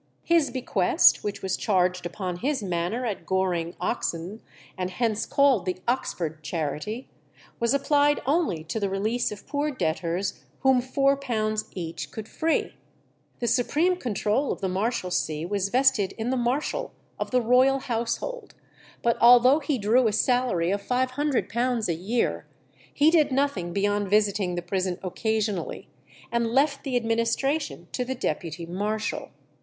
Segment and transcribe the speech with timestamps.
[0.23, 4.41] His bequest, which was charged upon his manor at Goring, Oxon,
[4.75, 7.07] and hence called the Oxford Charity,
[7.59, 12.73] was applied only to the release of poor debtors whom £4 each could free.
[13.41, 18.55] The supreme control of the Marshalsea was vested in the marshal of the royal household;
[19.03, 22.47] but although he drew a salary of £500 a year,
[22.91, 25.89] he did nothing beyond visiting the prison occasionally,
[26.31, 29.29] and left the administration to the deputy marshal.